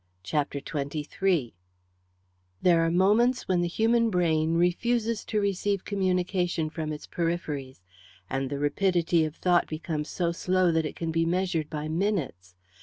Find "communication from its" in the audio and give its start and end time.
5.85-7.05